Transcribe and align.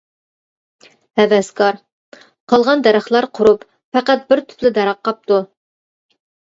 ھەۋەسكار:قالغان 1.21 2.83
دەرەخلەر 2.89 3.29
قۇرۇپ، 3.41 3.69
پەقەت 3.99 4.29
بىر 4.33 4.47
تۈپلا 4.49 4.77
دەرەخ 4.81 5.03
قاپتۇ. 5.09 5.45